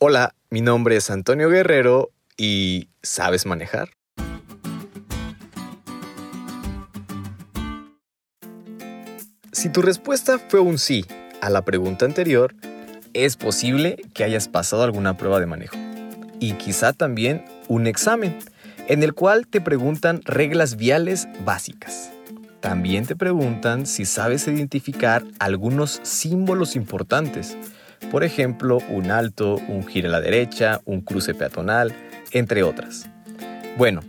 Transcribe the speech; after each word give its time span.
Hola, 0.00 0.36
mi 0.48 0.60
nombre 0.60 0.94
es 0.94 1.10
Antonio 1.10 1.50
Guerrero 1.50 2.12
y 2.36 2.88
¿sabes 3.02 3.46
manejar? 3.46 3.88
Si 9.50 9.70
tu 9.70 9.82
respuesta 9.82 10.38
fue 10.38 10.60
un 10.60 10.78
sí 10.78 11.04
a 11.40 11.50
la 11.50 11.62
pregunta 11.62 12.04
anterior, 12.04 12.54
es 13.12 13.36
posible 13.36 13.96
que 14.14 14.22
hayas 14.22 14.46
pasado 14.46 14.84
alguna 14.84 15.16
prueba 15.16 15.40
de 15.40 15.46
manejo 15.46 15.76
y 16.38 16.52
quizá 16.52 16.92
también 16.92 17.44
un 17.66 17.88
examen 17.88 18.38
en 18.86 19.02
el 19.02 19.14
cual 19.14 19.48
te 19.48 19.60
preguntan 19.60 20.20
reglas 20.24 20.76
viales 20.76 21.26
básicas. 21.44 22.12
También 22.60 23.04
te 23.04 23.16
preguntan 23.16 23.84
si 23.84 24.04
sabes 24.04 24.46
identificar 24.46 25.24
algunos 25.40 25.98
símbolos 26.04 26.76
importantes 26.76 27.58
por 28.10 28.24
ejemplo, 28.24 28.78
un 28.88 29.10
alto, 29.10 29.56
un 29.68 29.86
giro 29.86 30.08
a 30.08 30.12
la 30.12 30.20
derecha, 30.20 30.80
un 30.84 31.00
cruce 31.00 31.34
peatonal, 31.34 31.92
entre 32.32 32.62
otras. 32.62 33.08
Bueno, 33.76 34.00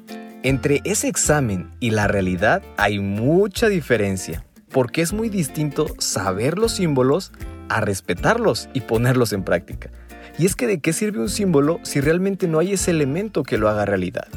entre 0.43 0.81
ese 0.83 1.07
examen 1.07 1.69
y 1.79 1.91
la 1.91 2.07
realidad 2.07 2.61
hay 2.77 2.99
mucha 2.99 3.67
diferencia, 3.67 4.45
porque 4.71 5.01
es 5.01 5.13
muy 5.13 5.29
distinto 5.29 5.87
saber 5.97 6.57
los 6.57 6.73
símbolos 6.73 7.31
a 7.67 7.81
respetarlos 7.81 8.69
y 8.73 8.81
ponerlos 8.81 9.33
en 9.33 9.43
práctica. 9.43 9.89
Y 10.37 10.45
es 10.45 10.55
que 10.55 10.67
de 10.67 10.79
qué 10.79 10.93
sirve 10.93 11.19
un 11.19 11.29
símbolo 11.29 11.79
si 11.83 11.99
realmente 11.99 12.47
no 12.47 12.59
hay 12.59 12.73
ese 12.73 12.91
elemento 12.91 13.43
que 13.43 13.57
lo 13.57 13.67
haga 13.67 13.85
realidad, 13.85 14.27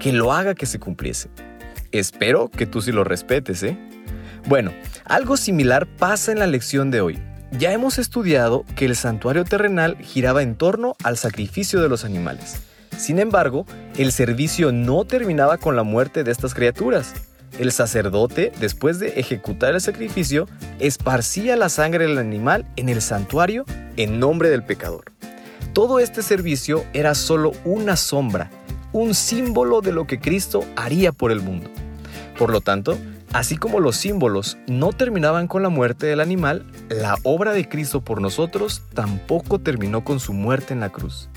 que 0.00 0.12
lo 0.12 0.32
haga 0.32 0.54
que 0.54 0.66
se 0.66 0.78
cumpliese. 0.78 1.28
Espero 1.92 2.50
que 2.50 2.64
tú 2.64 2.80
sí 2.80 2.90
lo 2.90 3.04
respetes, 3.04 3.62
¿eh? 3.62 3.76
Bueno, 4.46 4.72
algo 5.04 5.36
similar 5.36 5.86
pasa 5.86 6.32
en 6.32 6.38
la 6.38 6.46
lección 6.46 6.90
de 6.90 7.02
hoy. 7.02 7.18
Ya 7.58 7.70
hemos 7.72 7.98
estudiado 7.98 8.64
que 8.76 8.86
el 8.86 8.96
santuario 8.96 9.44
terrenal 9.44 9.98
giraba 9.98 10.42
en 10.42 10.54
torno 10.54 10.96
al 11.04 11.18
sacrificio 11.18 11.82
de 11.82 11.88
los 11.90 12.04
animales. 12.04 12.62
Sin 12.96 13.18
embargo, 13.18 13.66
el 13.98 14.10
servicio 14.10 14.72
no 14.72 15.04
terminaba 15.04 15.58
con 15.58 15.76
la 15.76 15.82
muerte 15.82 16.24
de 16.24 16.32
estas 16.32 16.54
criaturas. 16.54 17.12
El 17.58 17.70
sacerdote, 17.70 18.52
después 18.58 18.98
de 18.98 19.20
ejecutar 19.20 19.74
el 19.74 19.82
sacrificio, 19.82 20.48
esparcía 20.78 21.56
la 21.56 21.68
sangre 21.68 22.06
del 22.06 22.16
animal 22.16 22.64
en 22.76 22.88
el 22.88 23.02
santuario 23.02 23.66
en 23.98 24.18
nombre 24.18 24.48
del 24.48 24.64
pecador. 24.64 25.12
Todo 25.74 25.98
este 25.98 26.22
servicio 26.22 26.86
era 26.94 27.14
solo 27.14 27.52
una 27.64 27.96
sombra, 27.96 28.50
un 28.92 29.14
símbolo 29.14 29.82
de 29.82 29.92
lo 29.92 30.06
que 30.06 30.18
Cristo 30.18 30.64
haría 30.74 31.12
por 31.12 31.30
el 31.30 31.42
mundo. 31.42 31.68
Por 32.38 32.50
lo 32.50 32.62
tanto, 32.62 32.96
Así 33.32 33.56
como 33.56 33.80
los 33.80 33.96
símbolos 33.96 34.58
no 34.66 34.92
terminaban 34.92 35.48
con 35.48 35.62
la 35.62 35.70
muerte 35.70 36.06
del 36.06 36.20
animal, 36.20 36.66
la 36.94 37.16
obra 37.22 37.52
de 37.52 37.68
Cristo 37.68 38.02
por 38.02 38.20
nosotros 38.20 38.82
tampoco 38.94 39.58
terminó 39.58 40.04
con 40.04 40.20
su 40.20 40.32
muerte 40.32 40.74
en 40.74 40.80
la 40.80 40.90
cruz. 40.90 41.28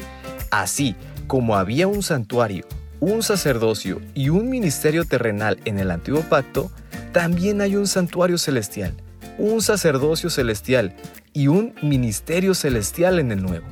Así 0.51 0.95
como 1.27 1.55
había 1.55 1.87
un 1.87 2.03
santuario, 2.03 2.65
un 2.99 3.23
sacerdocio 3.23 4.01
y 4.13 4.29
un 4.29 4.49
ministerio 4.49 5.05
terrenal 5.05 5.59
en 5.65 5.79
el 5.79 5.91
antiguo 5.91 6.21
pacto, 6.21 6.71
también 7.11 7.61
hay 7.61 7.75
un 7.75 7.87
santuario 7.87 8.37
celestial, 8.37 8.95
un 9.37 9.61
sacerdocio 9.61 10.29
celestial 10.29 10.95
y 11.33 11.47
un 11.47 11.73
ministerio 11.81 12.53
celestial 12.53 13.19
en 13.19 13.31
el 13.31 13.41
nuevo. 13.41 13.65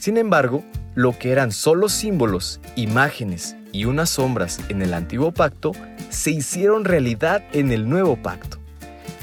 Sin 0.00 0.16
embargo, 0.16 0.64
lo 0.94 1.18
que 1.18 1.30
eran 1.32 1.52
solo 1.52 1.88
símbolos, 1.88 2.60
imágenes 2.76 3.56
y 3.72 3.84
unas 3.84 4.10
sombras 4.10 4.60
en 4.68 4.82
el 4.82 4.94
antiguo 4.94 5.32
pacto 5.32 5.72
se 6.10 6.30
hicieron 6.30 6.84
realidad 6.84 7.44
en 7.52 7.70
el 7.72 7.88
nuevo 7.88 8.16
pacto. 8.16 8.58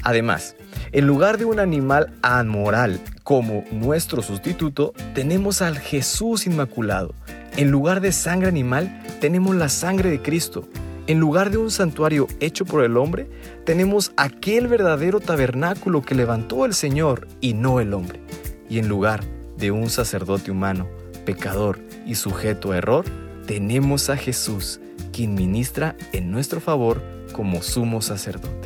Además, 0.02 0.56
en 0.96 1.06
lugar 1.06 1.36
de 1.36 1.44
un 1.44 1.60
animal 1.60 2.14
amoral 2.22 2.98
como 3.22 3.64
nuestro 3.70 4.22
sustituto, 4.22 4.94
tenemos 5.14 5.60
al 5.60 5.78
Jesús 5.78 6.46
Inmaculado. 6.46 7.12
En 7.58 7.70
lugar 7.70 8.00
de 8.00 8.12
sangre 8.12 8.48
animal, 8.48 9.02
tenemos 9.20 9.54
la 9.56 9.68
sangre 9.68 10.08
de 10.08 10.22
Cristo. 10.22 10.66
En 11.06 11.20
lugar 11.20 11.50
de 11.50 11.58
un 11.58 11.70
santuario 11.70 12.28
hecho 12.40 12.64
por 12.64 12.82
el 12.82 12.96
hombre, 12.96 13.28
tenemos 13.66 14.12
aquel 14.16 14.68
verdadero 14.68 15.20
tabernáculo 15.20 16.00
que 16.00 16.14
levantó 16.14 16.64
el 16.64 16.72
Señor 16.72 17.28
y 17.42 17.52
no 17.52 17.78
el 17.80 17.92
hombre. 17.92 18.18
Y 18.70 18.78
en 18.78 18.88
lugar 18.88 19.22
de 19.58 19.72
un 19.72 19.90
sacerdote 19.90 20.50
humano, 20.50 20.88
pecador 21.26 21.78
y 22.06 22.14
sujeto 22.14 22.72
a 22.72 22.78
error, 22.78 23.04
tenemos 23.46 24.08
a 24.08 24.16
Jesús, 24.16 24.80
quien 25.12 25.34
ministra 25.34 25.94
en 26.14 26.30
nuestro 26.30 26.58
favor 26.58 27.02
como 27.34 27.60
sumo 27.60 28.00
sacerdote. 28.00 28.65